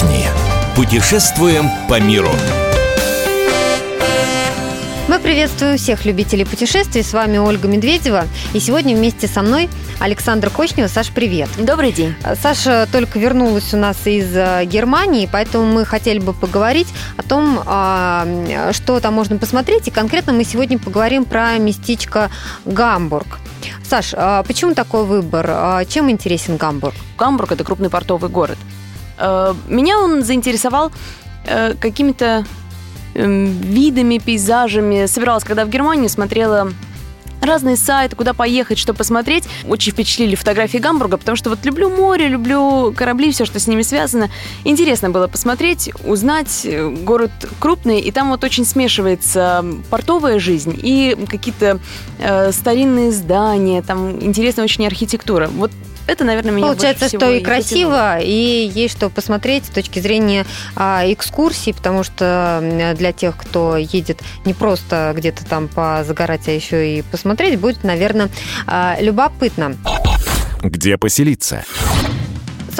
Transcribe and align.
отдохни. 0.00 0.26
Путешествуем 0.76 1.68
по 1.88 2.00
миру. 2.00 2.30
Мы 5.08 5.18
приветствуем 5.18 5.76
всех 5.76 6.04
любителей 6.04 6.44
путешествий. 6.44 7.02
С 7.02 7.12
вами 7.12 7.38
Ольга 7.38 7.66
Медведева. 7.66 8.26
И 8.54 8.60
сегодня 8.60 8.94
вместе 8.94 9.26
со 9.26 9.42
мной 9.42 9.68
Александр 9.98 10.50
Кочнева. 10.50 10.86
Саш, 10.86 11.10
привет. 11.10 11.48
Добрый 11.58 11.90
день. 11.90 12.14
Саша 12.40 12.86
только 12.92 13.18
вернулась 13.18 13.74
у 13.74 13.76
нас 13.76 13.96
из 14.06 14.28
э, 14.36 14.64
Германии, 14.66 15.28
поэтому 15.30 15.64
мы 15.64 15.84
хотели 15.84 16.20
бы 16.20 16.32
поговорить 16.32 16.86
о 17.16 17.22
том, 17.22 17.60
а, 17.66 18.70
что 18.72 19.00
там 19.00 19.14
можно 19.14 19.36
посмотреть. 19.36 19.88
И 19.88 19.90
конкретно 19.90 20.32
мы 20.32 20.44
сегодня 20.44 20.78
поговорим 20.78 21.24
про 21.24 21.58
местечко 21.58 22.30
Гамбург. 22.64 23.40
Саш, 23.82 24.14
а 24.16 24.44
почему 24.44 24.74
такой 24.74 25.04
выбор? 25.04 25.46
А 25.50 25.84
чем 25.84 26.08
интересен 26.08 26.56
Гамбург? 26.56 26.94
Гамбург– 27.18 27.50
это 27.52 27.64
крупный 27.64 27.90
портовый 27.90 28.30
город. 28.30 28.58
Э, 29.20 29.54
меня 29.68 29.98
он 29.98 30.22
заинтересовал 30.24 30.90
э, 31.46 31.74
какими-то 31.74 32.44
Эм, 33.14 33.46
видами, 33.46 34.18
пейзажами. 34.18 35.06
Собиралась, 35.06 35.44
когда 35.44 35.64
в 35.64 35.68
Германии, 35.68 36.06
смотрела 36.06 36.72
разные 37.42 37.76
сайты, 37.76 38.14
куда 38.16 38.34
поехать, 38.34 38.78
что 38.78 38.94
посмотреть. 38.94 39.44
Очень 39.66 39.92
впечатлили 39.92 40.34
фотографии 40.34 40.78
Гамбурга, 40.78 41.16
потому 41.16 41.36
что 41.36 41.50
вот 41.50 41.64
люблю 41.64 41.90
море, 41.90 42.28
люблю 42.28 42.92
корабли, 42.94 43.32
все, 43.32 43.46
что 43.46 43.58
с 43.58 43.66
ними 43.66 43.82
связано. 43.82 44.30
Интересно 44.64 45.10
было 45.10 45.26
посмотреть, 45.26 45.90
узнать. 46.04 46.66
Город 47.02 47.32
крупный, 47.58 47.98
и 47.98 48.10
там 48.12 48.28
вот 48.30 48.44
очень 48.44 48.64
смешивается 48.64 49.64
портовая 49.88 50.38
жизнь 50.38 50.78
и 50.80 51.16
какие-то 51.28 51.80
э, 52.18 52.52
старинные 52.52 53.10
здания, 53.10 53.82
там 53.82 54.22
интересная 54.22 54.64
очень 54.64 54.86
архитектура. 54.86 55.48
Вот 55.48 55.72
это, 56.10 56.24
наверное, 56.24 56.52
меня 56.52 56.66
Получается, 56.66 57.08
что 57.08 57.30
и 57.30 57.40
красиво, 57.40 58.18
и 58.20 58.70
есть 58.74 58.96
что 58.96 59.08
посмотреть 59.08 59.66
с 59.66 59.68
точки 59.68 60.00
зрения 60.00 60.44
а, 60.76 61.02
экскурсий, 61.06 61.72
потому 61.72 62.02
что 62.02 62.94
для 62.96 63.12
тех, 63.12 63.36
кто 63.36 63.76
едет 63.76 64.20
не 64.44 64.54
просто 64.54 65.12
где-то 65.16 65.44
там 65.44 65.68
позагорать, 65.68 66.48
а 66.48 66.50
еще 66.50 66.98
и 66.98 67.02
посмотреть, 67.02 67.58
будет, 67.58 67.84
наверное, 67.84 68.28
а, 68.66 68.96
любопытно. 69.00 69.76
Где 70.62 70.98
поселиться? 70.98 71.64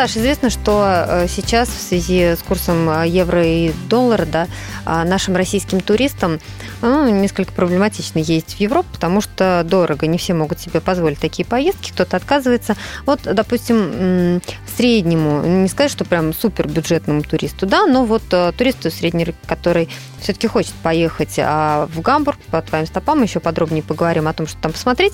Саш, 0.00 0.16
известно, 0.16 0.48
что 0.48 0.82
э, 0.86 1.26
сейчас 1.28 1.68
в 1.68 1.78
связи 1.78 2.34
с 2.34 2.38
курсом 2.38 2.88
э, 2.88 3.06
евро 3.06 3.44
и 3.44 3.70
доллара, 3.90 4.24
да, 4.24 4.48
а, 4.86 5.04
нашим 5.04 5.36
российским 5.36 5.82
туристам 5.82 6.40
ну, 6.80 7.06
несколько 7.10 7.52
проблематично 7.52 8.18
ездить 8.18 8.54
в 8.54 8.60
Европу, 8.60 8.88
потому 8.94 9.20
что 9.20 9.60
дорого, 9.62 10.06
не 10.06 10.16
все 10.16 10.32
могут 10.32 10.58
себе 10.58 10.80
позволить 10.80 11.18
такие 11.18 11.44
поездки, 11.44 11.90
кто-то 11.90 12.16
отказывается. 12.16 12.76
Вот, 13.04 13.20
допустим, 13.24 14.40
среднему, 14.74 15.42
не 15.42 15.68
сказать, 15.68 15.92
что 15.92 16.06
прям 16.06 16.32
супер 16.32 16.66
бюджетному 16.66 17.22
туристу, 17.22 17.66
да, 17.66 17.84
но 17.84 18.06
вот 18.06 18.22
э, 18.30 18.52
туристу 18.56 18.90
средний, 18.90 19.34
который 19.46 19.90
все-таки 20.18 20.46
хочет 20.46 20.72
поехать 20.82 21.34
а, 21.38 21.88
в 21.92 22.00
Гамбург 22.00 22.38
по 22.50 22.62
твоим 22.62 22.86
стопам, 22.86 23.22
еще 23.22 23.38
подробнее 23.38 23.82
поговорим 23.82 24.28
о 24.28 24.32
том, 24.32 24.46
что 24.46 24.56
там 24.62 24.72
посмотреть, 24.72 25.12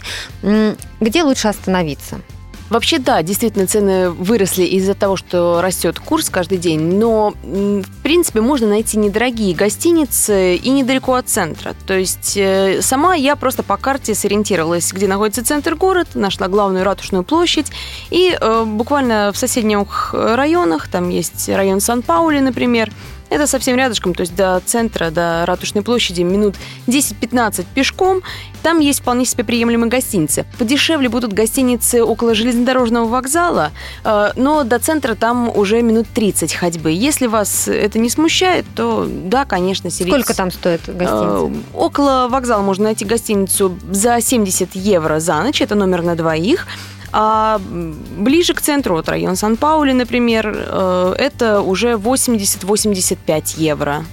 где 1.01 1.25
лучше 1.25 1.49
остановиться? 1.49 2.21
Вообще, 2.69 2.99
да, 2.99 3.23
действительно, 3.23 3.67
цены 3.67 4.11
выросли 4.11 4.65
из-за 4.65 4.95
того, 4.95 5.17
что 5.17 5.61
растет 5.63 6.01
курс 6.01 6.31
каждый 6.31 6.59
день, 6.59 6.99
но, 6.99 7.35
в 7.43 8.03
принципе, 8.03 8.41
можно 8.41 8.67
найти 8.67 8.99
недорогие 8.99 9.55
гостиницы 9.55 10.57
и 10.57 10.71
недалеко 10.71 11.15
от 11.15 11.29
центра. 11.29 11.75
То 11.87 11.95
есть 11.95 12.37
э, 12.37 12.81
сама 12.83 13.15
я 13.15 13.37
просто 13.37 13.63
по 13.63 13.77
карте 13.77 14.15
сориентировалась, 14.17 14.93
где 14.93 15.07
находится 15.07 15.45
центр 15.45 15.77
города, 15.77 16.11
нашла 16.15 16.49
главную 16.49 16.85
ратушную 16.85 17.23
площадь, 17.23 17.71
и 18.11 18.37
э, 18.39 18.65
буквально 18.67 19.31
в 19.33 19.37
соседних 19.37 20.13
районах, 20.13 20.89
там 20.89 21.09
есть 21.09 21.49
район 21.49 21.81
Сан-Паули, 21.81 22.41
например, 22.41 22.91
это 23.31 23.47
совсем 23.47 23.77
рядышком, 23.77 24.15
то 24.15 24.23
есть 24.23 24.35
до 24.35 24.61
центра, 24.65 25.11
до 25.11 25.45
Ратушной 25.47 25.83
площади 25.83 26.23
минут 26.23 26.57
10-15 26.87 27.67
пешком. 27.75 28.23
Там 28.63 28.81
есть 28.81 29.01
вполне 29.01 29.25
себе 29.25 29.45
приемлемые 29.45 29.91
гостиницы. 29.91 30.45
Подешевле 30.59 31.09
будут 31.09 31.33
гостиницы 31.33 32.03
около 32.03 32.35
железнодорожного 32.35 33.07
вокзала, 33.07 33.73
э, 34.05 34.31
но 34.37 34.65
до 34.65 34.79
центра 34.79 35.15
там 35.15 35.49
уже 35.57 35.83
минут 35.83 36.07
30 36.15 36.55
ходьбы. 36.55 36.91
Если 36.91 37.27
вас 37.27 37.69
это 37.69 37.99
не 37.99 38.11
смущает, 38.11 38.65
то 38.75 39.07
да, 39.09 39.45
конечно, 39.45 39.91
селитесь. 39.91 40.15
Сколько 40.15 40.37
там 40.37 40.51
стоит 40.51 40.81
гостиница? 40.87 41.51
Э, 41.51 41.51
около 41.75 42.29
вокзала 42.29 42.63
можно 42.63 42.85
найти 42.85 43.05
гостиницу 43.05 43.77
за 43.91 44.21
70 44.21 44.75
евро 44.75 45.21
за 45.21 45.43
ночь, 45.43 45.61
это 45.61 45.75
номер 45.75 46.03
на 46.03 46.17
двоих. 46.17 46.67
А 47.13 47.61
ближе 47.61 48.55
к 48.55 48.61
центру, 48.61 48.97
вот 48.97 49.09
район 49.09 49.37
Сан-Паули, 49.37 49.93
например, 49.93 50.53
э, 50.55 51.15
это 51.19 51.61
уже 51.61 51.93
80-85 51.93 53.55
евро. 53.59 54.05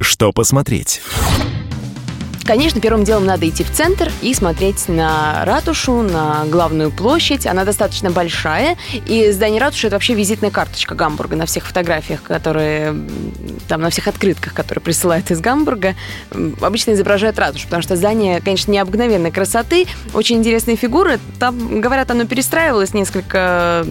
Что 0.00 0.32
посмотреть? 0.32 1.00
Конечно, 2.50 2.80
первым 2.80 3.04
делом 3.04 3.26
надо 3.26 3.48
идти 3.48 3.62
в 3.62 3.70
центр 3.70 4.10
и 4.22 4.34
смотреть 4.34 4.88
на 4.88 5.44
ратушу, 5.44 6.02
на 6.02 6.44
главную 6.46 6.90
площадь. 6.90 7.46
Она 7.46 7.64
достаточно 7.64 8.10
большая, 8.10 8.76
и 9.06 9.30
здание 9.30 9.60
ратуши– 9.60 9.86
это 9.88 9.94
вообще 9.94 10.14
визитная 10.14 10.50
карточка 10.50 10.96
Гамбурга 10.96 11.36
на 11.36 11.46
всех 11.46 11.64
фотографиях, 11.64 12.24
которые 12.24 12.92
там 13.68 13.82
на 13.82 13.90
всех 13.90 14.08
открытках, 14.08 14.52
которые 14.52 14.82
присылают 14.82 15.30
из 15.30 15.38
Гамбурга, 15.40 15.94
обычно 16.60 16.90
изображают 16.94 17.38
ратушу, 17.38 17.66
потому 17.66 17.84
что 17.84 17.94
здание, 17.94 18.40
конечно, 18.40 18.72
необыкновенной 18.72 19.30
красоты, 19.30 19.86
очень 20.12 20.38
интересные 20.38 20.74
фигуры. 20.74 21.20
Там, 21.38 21.80
говорят, 21.80 22.10
оно 22.10 22.24
перестраивалось 22.24 22.94
несколько 22.94 23.86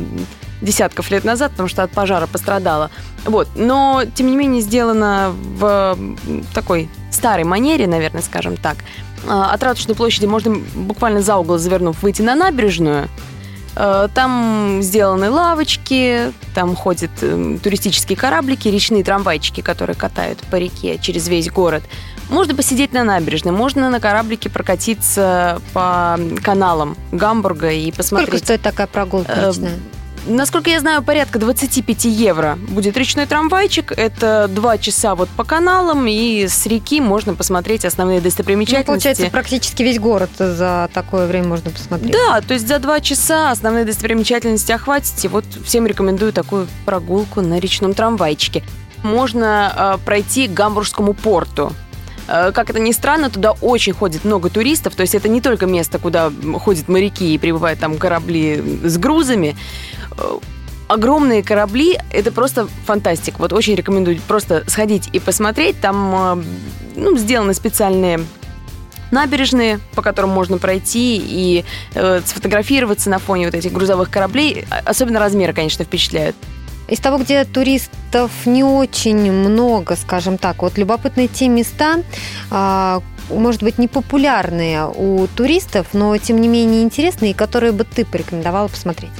десятков 0.61 1.09
лет 1.11 1.23
назад, 1.23 1.51
потому 1.51 1.69
что 1.69 1.83
от 1.83 1.91
пожара 1.91 2.27
пострадало. 2.27 2.91
Вот. 3.23 3.47
Но, 3.55 4.03
тем 4.15 4.27
не 4.27 4.35
менее, 4.35 4.61
сделано 4.61 5.33
в 5.33 5.97
такой 6.53 6.89
старой 7.19 7.43
манере, 7.43 7.85
наверное, 7.85 8.21
скажем 8.21 8.57
так. 8.57 8.77
А, 9.27 9.51
от 9.51 9.61
Ратушной 9.61 9.95
площади 9.95 10.25
можно 10.25 10.55
буквально 10.75 11.21
за 11.21 11.35
угол 11.37 11.57
завернув 11.57 12.01
выйти 12.01 12.21
на 12.21 12.35
набережную. 12.35 13.09
А, 13.75 14.07
там 14.07 14.79
сделаны 14.81 15.29
лавочки, 15.29 16.31
там 16.55 16.75
ходят 16.75 17.11
эм, 17.21 17.59
туристические 17.59 18.17
кораблики, 18.17 18.69
речные 18.69 19.03
трамвайчики, 19.03 19.61
которые 19.61 19.95
катают 19.95 20.39
по 20.49 20.55
реке 20.55 20.97
через 20.97 21.27
весь 21.27 21.51
город. 21.51 21.83
Можно 22.29 22.55
посидеть 22.55 22.93
на 22.93 23.03
набережной, 23.03 23.51
можно 23.51 23.89
на 23.89 23.99
кораблике 23.99 24.49
прокатиться 24.49 25.61
по 25.73 26.17
каналам 26.43 26.95
Гамбурга 27.11 27.71
и 27.71 27.91
посмотреть. 27.91 28.29
Сколько 28.29 28.45
стоит 28.45 28.61
такая 28.61 28.87
прогулка 28.87 29.33
э, 29.33 29.47
речная? 29.47 29.79
Насколько 30.27 30.69
я 30.69 30.79
знаю, 30.79 31.01
порядка 31.01 31.39
25 31.39 32.05
евро 32.05 32.57
будет 32.67 32.97
речной 32.97 33.25
трамвайчик. 33.25 33.91
Это 33.91 34.47
два 34.49 34.77
часа 34.77 35.15
вот 35.15 35.29
по 35.29 35.43
каналам, 35.43 36.05
и 36.07 36.47
с 36.47 36.65
реки 36.65 37.01
можно 37.01 37.33
посмотреть 37.33 37.85
основные 37.85 38.21
достопримечательности. 38.21 38.87
Ну, 38.87 38.93
получается, 38.93 39.29
практически 39.29 39.83
весь 39.83 39.99
город 39.99 40.29
за 40.37 40.89
такое 40.93 41.27
время 41.27 41.47
можно 41.47 41.71
посмотреть. 41.71 42.11
Да, 42.11 42.41
то 42.41 42.53
есть 42.53 42.67
за 42.67 42.79
два 42.79 42.99
часа 42.99 43.51
основные 43.51 43.85
достопримечательности 43.85 44.71
охватите. 44.71 45.27
Вот 45.29 45.45
всем 45.65 45.87
рекомендую 45.87 46.33
такую 46.33 46.67
прогулку 46.85 47.41
на 47.41 47.59
речном 47.59 47.93
трамвайчике. 47.93 48.63
Можно 49.03 49.97
э, 50.01 50.05
пройти 50.05 50.47
к 50.47 50.51
Гамбургскому 50.51 51.13
порту 51.13 51.71
э, 52.27 52.51
как 52.51 52.69
это 52.69 52.79
ни 52.79 52.91
странно, 52.91 53.29
туда 53.29 53.53
очень 53.53 53.93
ходит 53.93 54.25
много 54.25 54.49
туристов, 54.49 54.95
то 54.95 55.01
есть 55.01 55.15
это 55.15 55.29
не 55.29 55.39
только 55.39 55.65
место, 55.65 55.99
куда 55.99 56.31
ходят 56.59 56.89
моряки 56.89 57.33
и 57.33 57.37
прибывают 57.37 57.79
там 57.79 57.97
корабли 57.97 58.61
с 58.83 58.97
грузами, 58.97 59.55
огромные 60.87 61.43
корабли, 61.43 61.97
это 62.11 62.31
просто 62.31 62.67
фантастик. 62.85 63.39
Вот 63.39 63.53
очень 63.53 63.75
рекомендую 63.75 64.19
просто 64.27 64.63
сходить 64.67 65.09
и 65.13 65.19
посмотреть. 65.19 65.79
Там 65.79 66.39
э, 66.39 66.43
ну, 66.95 67.15
сделаны 67.15 67.53
специальные 67.53 68.21
набережные, 69.11 69.79
по 69.95 70.01
которым 70.01 70.31
можно 70.31 70.57
пройти 70.57 71.17
и 71.17 71.63
э, 71.93 72.21
сфотографироваться 72.25 73.09
на 73.09 73.19
фоне 73.19 73.45
вот 73.45 73.55
этих 73.55 73.71
грузовых 73.71 74.09
кораблей. 74.09 74.65
Особенно 74.85 75.19
размеры, 75.19 75.53
конечно, 75.53 75.85
впечатляют. 75.85 76.35
Из 76.87 76.99
того, 76.99 77.19
где 77.19 77.45
туристов 77.45 78.31
не 78.45 78.63
очень 78.63 79.31
много, 79.31 79.95
скажем 79.95 80.39
так, 80.39 80.63
вот 80.63 80.77
любопытные 80.79 81.27
те 81.27 81.47
места, 81.47 82.01
а, 82.49 83.03
может 83.29 83.61
быть, 83.61 83.77
непопулярные 83.77 84.87
у 84.87 85.27
туристов, 85.27 85.87
но 85.93 86.17
тем 86.17 86.41
не 86.41 86.47
менее 86.47 86.81
интересные, 86.81 87.35
которые 87.35 87.73
бы 87.73 87.83
ты 87.83 88.05
порекомендовала 88.05 88.69
посмотреть. 88.69 89.11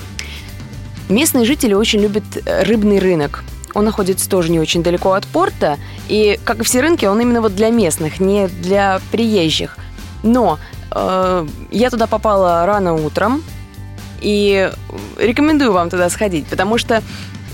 Местные 1.09 1.45
жители 1.45 1.73
очень 1.73 2.01
любят 2.01 2.23
э, 2.45 2.63
рыбный 2.63 3.00
рынок. 3.00 3.44
Он 3.73 3.85
находится 3.85 4.29
тоже 4.29 4.51
не 4.51 4.59
очень 4.59 4.83
далеко 4.83 5.13
от 5.13 5.25
порта, 5.27 5.77
и, 6.07 6.39
как 6.44 6.59
и 6.59 6.63
все 6.63 6.81
рынки, 6.81 7.06
он 7.06 7.19
именно 7.19 7.41
вот 7.41 7.56
для 7.56 7.69
местных, 7.69 8.19
не 8.19 8.47
для 8.47 9.01
приезжих. 9.11 9.77
Но 10.23 10.59
э, 10.91 11.47
я 11.71 11.89
туда 11.89 12.07
попала 12.07 12.65
рано 12.65 12.94
утром, 12.94 13.44
и 14.21 14.71
рекомендую 15.17 15.71
вам 15.71 15.89
туда 15.89 16.09
сходить, 16.09 16.45
потому 16.47 16.77
что 16.77 17.01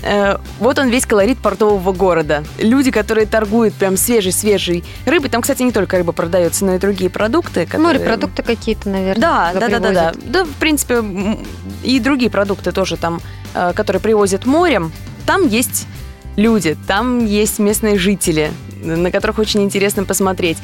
э, 0.02 0.36
вот 0.58 0.78
он 0.78 0.88
весь 0.88 1.06
колорит 1.06 1.38
портового 1.38 1.92
города. 1.92 2.44
Люди, 2.58 2.90
которые 2.90 3.26
торгуют 3.26 3.74
прям 3.74 3.96
свежей-свежей 3.96 4.84
рыбой. 5.04 5.30
Там, 5.30 5.42
кстати, 5.42 5.62
не 5.62 5.72
только 5.72 5.96
рыба 5.96 6.12
продается, 6.12 6.64
но 6.64 6.74
и 6.74 6.78
другие 6.78 7.10
продукты. 7.10 7.66
Которые... 7.66 7.98
Морепродукты 8.00 8.42
какие-то, 8.42 8.88
наверное. 8.88 9.20
Да, 9.20 9.52
да, 9.54 9.68
да, 9.68 9.78
да, 9.78 9.92
да. 9.92 10.12
Да, 10.24 10.44
в 10.44 10.54
принципе, 10.54 11.02
и 11.82 12.00
другие 12.00 12.30
продукты 12.30 12.72
тоже 12.72 12.96
там, 12.96 13.20
э, 13.54 13.72
которые 13.74 14.00
привозят 14.00 14.46
морем. 14.46 14.92
Там 15.26 15.46
есть 15.46 15.86
люди, 16.36 16.76
там 16.86 17.24
есть 17.24 17.58
местные 17.58 17.98
жители, 17.98 18.50
на 18.82 19.10
которых 19.10 19.38
очень 19.38 19.62
интересно 19.62 20.04
посмотреть. 20.04 20.58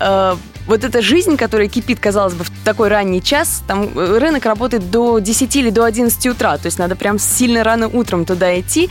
Э, 0.00 0.36
вот 0.66 0.84
эта 0.84 1.02
жизнь, 1.02 1.36
которая 1.36 1.68
кипит, 1.68 1.98
казалось 1.98 2.34
бы, 2.34 2.44
в 2.44 2.50
такой 2.64 2.88
ранний 2.88 3.22
час, 3.22 3.62
там 3.66 3.88
э, 3.94 4.18
рынок 4.18 4.44
работает 4.44 4.90
до 4.90 5.18
10 5.18 5.56
или 5.56 5.70
до 5.70 5.84
11 5.84 6.26
утра, 6.26 6.56
то 6.58 6.66
есть 6.66 6.78
надо 6.78 6.96
прям 6.96 7.18
сильно 7.18 7.64
рано 7.64 7.88
утром 7.88 8.24
туда 8.24 8.58
идти, 8.58 8.88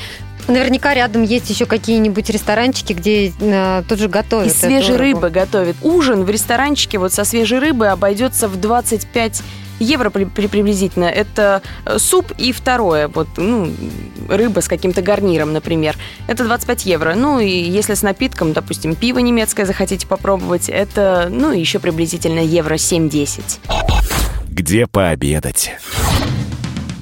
Наверняка 0.47 0.93
рядом 0.93 1.23
есть 1.23 1.49
еще 1.49 1.65
какие-нибудь 1.65 2.29
ресторанчики, 2.29 2.93
где 2.93 3.31
э, 3.39 3.83
тут 3.88 3.99
же 3.99 4.07
готовят. 4.07 4.47
И 4.47 4.49
свежей 4.49 4.97
рыбы 4.97 5.29
готовят. 5.29 5.75
Ужин 5.81 6.23
в 6.23 6.29
ресторанчике 6.29 6.97
вот 6.97 7.13
со 7.13 7.23
свежей 7.23 7.59
рыбой 7.59 7.91
обойдется 7.91 8.47
в 8.47 8.59
25 8.59 9.43
евро 9.81 10.10
приблизительно. 10.10 11.06
Это 11.06 11.62
э, 11.86 11.98
суп 11.98 12.31
и 12.38 12.51
второе, 12.51 13.07
вот, 13.07 13.28
ну, 13.38 13.74
рыба 14.30 14.62
с 14.62 14.68
каким-то 14.68 15.01
гарниром, 15.01 15.54
например. 15.54 15.98
Это 16.28 16.44
25 16.45 16.86
евро. 16.86 17.13
Ну, 17.16 17.39
и 17.39 17.50
если 17.50 17.94
с 17.94 18.01
напитком, 18.01 18.54
допустим, 18.54 18.95
пиво 18.95 19.19
немецкое 19.19 19.66
захотите 19.66 20.07
попробовать, 20.07 20.69
это, 20.69 21.28
ну, 21.30 21.51
еще 21.51 21.80
приблизительно 21.80 22.39
евро 22.39 22.75
7-10. 22.75 23.60
Где 24.48 24.88
пообедать? 24.88 25.72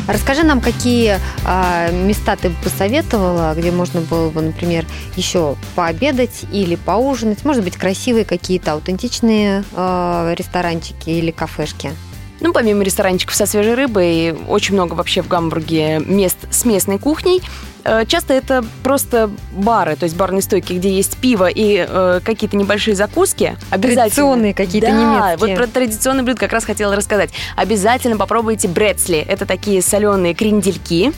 Расскажи 0.07 0.41
нам, 0.41 0.59
какие 0.59 1.19
а, 1.45 1.91
места 1.91 2.35
ты 2.35 2.49
бы 2.49 2.55
посоветовала, 2.63 3.53
где 3.55 3.69
можно 3.69 4.01
было 4.01 4.31
бы, 4.31 4.41
например, 4.41 4.85
еще 5.15 5.55
пообедать 5.75 6.45
или 6.51 6.75
поужинать. 6.75 7.45
Может 7.45 7.63
быть, 7.63 7.77
красивые 7.77 8.25
какие-то 8.25 8.73
аутентичные 8.73 9.63
а, 9.75 10.33
ресторанчики 10.35 11.11
или 11.11 11.29
кафешки. 11.29 11.91
Ну, 12.41 12.53
помимо 12.53 12.83
ресторанчиков 12.83 13.35
со 13.35 13.45
свежей 13.45 13.73
рыбой, 13.73 14.35
очень 14.47 14.73
много 14.73 14.93
вообще 14.93 15.21
в 15.21 15.27
Гамбурге 15.27 15.99
мест 15.99 16.37
с 16.49 16.65
местной 16.65 16.97
кухней. 16.97 17.41
Э, 17.83 18.05
часто 18.05 18.33
это 18.33 18.63
просто 18.83 19.29
бары, 19.51 19.95
то 19.95 20.03
есть 20.05 20.15
барные 20.15 20.41
стойки, 20.41 20.73
где 20.73 20.89
есть 20.89 21.17
пиво 21.17 21.47
и 21.47 21.85
э, 21.87 22.19
какие-то 22.23 22.55
небольшие 22.55 22.95
закуски. 22.95 23.57
Обязательно. 23.69 24.03
Традиционные 24.03 24.53
какие-то 24.53 24.87
да, 24.87 24.93
немецкие. 24.93 25.55
вот 25.55 25.55
про 25.57 25.67
традиционные 25.67 26.23
блюда 26.23 26.39
как 26.39 26.53
раз 26.53 26.65
хотела 26.65 26.95
рассказать. 26.95 27.31
Обязательно 27.55 28.17
попробуйте 28.17 28.67
брецли. 28.67 29.17
Это 29.17 29.45
такие 29.45 29.81
соленые 29.81 30.33
крендельки 30.33 31.11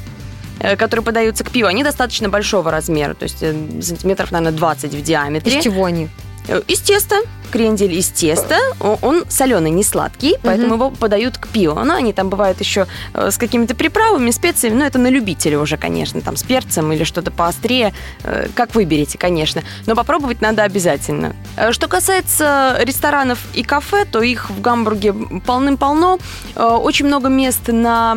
э, 0.60 0.76
которые 0.76 1.04
подаются 1.04 1.44
к 1.44 1.52
пиву, 1.52 1.68
они 1.68 1.84
достаточно 1.84 2.30
большого 2.30 2.72
размера, 2.72 3.14
то 3.14 3.24
есть 3.24 3.42
э, 3.42 3.54
сантиметров, 3.82 4.32
наверное, 4.32 4.58
20 4.58 4.94
в 4.94 5.02
диаметре. 5.02 5.58
Из 5.58 5.64
чего 5.64 5.86
они? 5.86 6.10
Из 6.68 6.80
теста 6.80 7.22
крендель 7.52 7.94
из 7.94 8.10
теста. 8.10 8.58
Он 8.80 9.26
соленый, 9.30 9.70
не 9.70 9.84
сладкий, 9.84 10.38
поэтому 10.42 10.76
угу. 10.76 10.86
его 10.86 10.90
подают 10.90 11.38
к 11.38 11.48
пиву. 11.50 11.80
Но 11.84 11.94
они 11.94 12.14
там 12.14 12.30
бывают 12.30 12.60
еще 12.60 12.88
э, 13.14 13.30
с 13.30 13.38
какими-то 13.38 13.76
приправами, 13.76 14.32
специями, 14.32 14.76
но 14.76 14.86
это 14.86 14.98
на 14.98 15.08
любителя 15.08 15.60
уже, 15.60 15.78
конечно, 15.78 16.22
там 16.22 16.38
с 16.38 16.44
перцем 16.44 16.92
или 16.92 17.04
что-то 17.04 17.30
поострее, 17.30 17.94
э, 18.24 18.48
как 18.56 18.74
выберете, 18.74 19.18
конечно. 19.18 19.62
Но 19.86 19.96
попробовать 19.96 20.42
надо 20.42 20.64
обязательно. 20.64 21.36
Э, 21.58 21.72
что 21.72 21.88
касается 21.88 22.78
ресторанов 22.82 23.40
и 23.54 23.64
кафе, 23.64 24.06
то 24.06 24.22
их 24.22 24.50
в 24.50 24.62
Гамбурге 24.62 25.14
полным-полно. 25.46 26.20
Очень 26.56 27.08
много 27.08 27.28
мест 27.28 27.68
на 27.68 28.16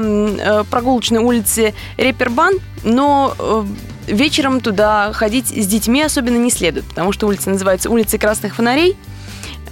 прогулочной 0.71 1.19
улице 1.19 1.75
Репербан, 1.97 2.55
но 2.85 3.35
вечером 4.07 4.61
туда 4.61 5.13
ходить 5.13 5.49
с 5.49 5.67
детьми 5.67 6.03
особенно 6.03 6.37
не 6.37 6.51
следует, 6.51 6.87
потому 6.87 7.13
что 7.13 7.27
улица 7.27 7.51
называется 7.51 7.91
улицей 7.91 8.19
красных 8.19 8.55
фонарей. 8.55 8.97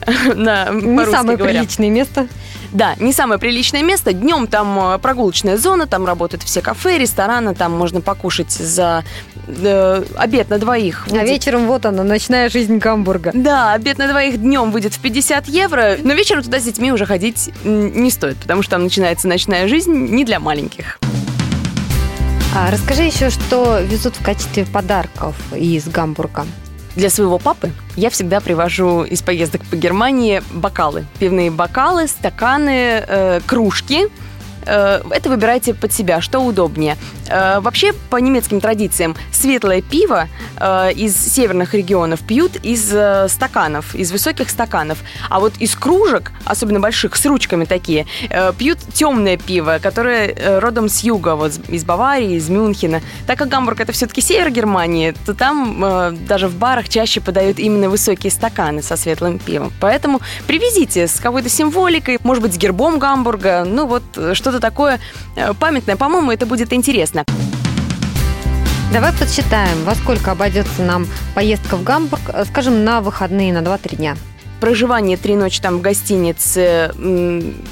на 0.34 0.70
Не 0.70 1.06
самое 1.06 1.36
говоря. 1.38 1.60
приличное 1.60 1.90
место. 1.90 2.26
Да, 2.72 2.94
не 2.98 3.12
самое 3.12 3.38
приличное 3.38 3.82
место. 3.82 4.12
Днем 4.12 4.46
там 4.46 4.94
э, 4.94 4.98
прогулочная 4.98 5.58
зона, 5.58 5.86
там 5.86 6.06
работают 6.06 6.42
все 6.42 6.62
кафе, 6.62 6.98
рестораны, 6.98 7.54
там 7.54 7.72
можно 7.72 8.00
покушать 8.00 8.50
за 8.50 9.04
э, 9.46 10.04
обед 10.16 10.48
на 10.48 10.58
двоих. 10.58 11.06
А 11.12 11.24
вечером 11.24 11.66
вот 11.66 11.84
она, 11.84 12.02
ночная 12.02 12.48
жизнь 12.48 12.78
Гамбурга. 12.78 13.30
Да, 13.34 13.74
обед 13.74 13.98
на 13.98 14.08
двоих 14.08 14.38
днем 14.40 14.70
выйдет 14.70 14.94
в 14.94 15.00
50 15.00 15.48
евро, 15.48 15.96
но 16.02 16.14
вечером 16.14 16.42
туда 16.42 16.60
с 16.60 16.64
детьми 16.64 16.92
уже 16.92 17.04
ходить 17.04 17.50
не 17.62 18.10
стоит, 18.10 18.38
потому 18.38 18.62
что 18.62 18.72
там 18.72 18.84
начинается 18.84 19.28
ночная 19.28 19.68
жизнь 19.68 19.92
не 19.92 20.24
для 20.24 20.40
маленьких. 20.40 20.98
А 22.54 22.70
расскажи 22.70 23.04
еще, 23.04 23.30
что 23.30 23.80
везут 23.80 24.16
в 24.16 24.22
качестве 24.22 24.66
подарков 24.66 25.34
из 25.54 25.88
Гамбурга. 25.88 26.46
Для 26.96 27.08
своего 27.08 27.38
папы 27.38 27.72
я 27.96 28.10
всегда 28.10 28.40
привожу 28.40 29.04
из 29.04 29.22
поездок 29.22 29.62
по 29.64 29.76
Германии 29.76 30.42
бокалы. 30.52 31.06
Пивные 31.18 31.50
бокалы, 31.50 32.06
стаканы, 32.08 33.02
э, 33.06 33.40
кружки– 33.46 34.08
это 34.64 35.28
выбирайте 35.28 35.74
под 35.74 35.92
себя, 35.92 36.20
что 36.20 36.40
удобнее. 36.40 36.96
Э, 37.28 37.60
вообще, 37.60 37.92
по 37.92 38.16
немецким 38.16 38.60
традициям, 38.60 39.16
светлое 39.32 39.82
пиво 39.82 40.28
э, 40.58 40.92
из 40.92 41.16
северных 41.16 41.74
регионов 41.74 42.20
пьют 42.20 42.56
из 42.62 42.92
стаканов, 43.30 43.94
из 43.94 44.12
высоких 44.12 44.50
стаканов. 44.50 44.98
А 45.28 45.40
вот 45.40 45.54
из 45.58 45.74
кружек, 45.74 46.32
особенно 46.44 46.80
больших, 46.80 47.16
с 47.16 47.26
ручками 47.26 47.64
такие, 47.64 48.06
пьют 48.58 48.78
темное 48.92 49.36
пиво, 49.36 49.78
которое 49.82 50.60
родом 50.60 50.88
с 50.88 51.00
юга, 51.00 51.34
вот 51.34 51.52
из 51.68 51.84
Баварии, 51.84 52.34
из 52.36 52.48
Мюнхена. 52.48 53.00
Так 53.26 53.38
как 53.38 53.48
Гамбург 53.48 53.80
это 53.80 53.92
все-таки 53.92 54.20
север 54.20 54.50
Германии, 54.50 55.14
то 55.26 55.34
там 55.34 56.16
даже 56.26 56.48
в 56.48 56.56
барах 56.56 56.88
чаще 56.88 57.20
подают 57.20 57.58
именно 57.58 57.88
высокие 57.88 58.30
стаканы 58.30 58.82
со 58.82 58.96
светлым 58.96 59.38
пивом. 59.38 59.72
Поэтому 59.80 60.20
привезите 60.46 61.06
с 61.06 61.20
какой-то 61.20 61.48
символикой, 61.48 62.18
может 62.22 62.42
быть, 62.42 62.54
с 62.54 62.58
гербом 62.58 62.98
Гамбурга, 62.98 63.64
ну 63.66 63.86
вот 63.86 64.02
что 64.34 64.51
что-то 64.52 64.60
такое 64.60 65.00
э, 65.36 65.54
памятное. 65.54 65.96
По-моему, 65.96 66.30
это 66.30 66.46
будет 66.46 66.72
интересно. 66.72 67.24
Давай 68.92 69.12
подсчитаем, 69.14 69.84
во 69.84 69.94
сколько 69.94 70.32
обойдется 70.32 70.82
нам 70.82 71.06
поездка 71.34 71.76
в 71.76 71.82
Гамбург, 71.82 72.22
э, 72.28 72.44
скажем, 72.44 72.84
на 72.84 73.00
выходные, 73.00 73.52
на 73.52 73.58
2-3 73.58 73.96
дня 73.96 74.16
проживание 74.62 75.16
три 75.16 75.34
ночи 75.34 75.60
там 75.60 75.78
в 75.78 75.80
гостинице, 75.80 76.92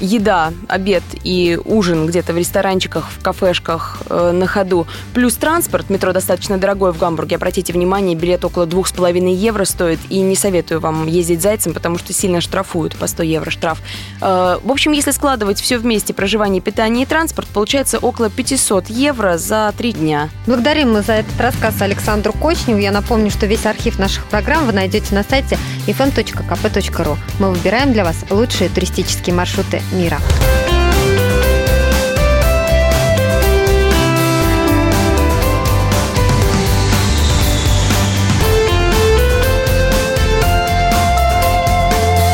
еда, 0.01 0.51
обед 0.67 1.03
и 1.23 1.57
ужин 1.63 2.05
где-то 2.05 2.33
в 2.33 2.37
ресторанчиках, 2.37 3.09
в 3.09 3.23
кафешках 3.23 4.01
э, 4.09 4.31
на 4.33 4.45
ходу, 4.45 4.85
плюс 5.13 5.35
транспорт, 5.35 5.89
метро 5.89 6.11
достаточно 6.11 6.57
дорогое 6.57 6.91
в 6.91 6.97
Гамбурге, 6.97 7.37
обратите 7.37 7.71
внимание, 7.71 8.17
билет 8.17 8.43
около 8.43 8.65
двух 8.65 8.87
с 8.87 8.91
половиной 8.91 9.33
евро 9.33 9.63
стоит, 9.63 9.99
и 10.09 10.19
не 10.19 10.35
советую 10.35 10.81
вам 10.81 11.07
ездить 11.07 11.41
зайцем, 11.41 11.73
потому 11.73 11.97
что 11.97 12.11
сильно 12.11 12.41
штрафуют, 12.41 12.97
по 12.97 13.07
100 13.07 13.23
евро 13.23 13.51
штраф. 13.51 13.81
Э, 14.19 14.59
в 14.61 14.69
общем, 14.69 14.91
если 14.91 15.11
складывать 15.11 15.61
все 15.61 15.77
вместе, 15.77 16.13
проживание, 16.13 16.61
питание 16.61 17.03
и 17.03 17.05
транспорт, 17.05 17.47
получается 17.53 17.99
около 17.99 18.29
500 18.29 18.89
евро 18.89 19.37
за 19.37 19.73
три 19.77 19.93
дня. 19.93 20.29
Благодарим 20.45 20.91
мы 20.91 21.03
за 21.03 21.13
этот 21.13 21.39
рассказ 21.39 21.81
Александру 21.81 22.33
Кочневу. 22.33 22.79
Я 22.79 22.91
напомню, 22.91 23.31
что 23.31 23.45
весь 23.45 23.65
архив 23.65 23.97
наших 23.97 24.25
программ 24.25 24.65
вы 24.65 24.73
найдете 24.73 25.15
на 25.15 25.23
сайте 25.23 25.57
fm.kp.ru. 25.87 27.17
Мы 27.39 27.51
выбираем 27.51 27.93
для 27.93 28.03
вас 28.03 28.17
лучшие 28.29 28.69
туристические 28.69 29.35
маршруты 29.35 29.81
мира. 29.91 30.19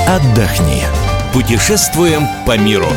Отдохни. 0.07 0.83
Путешествуем 1.33 2.27
по 2.45 2.57
миру. 2.57 2.87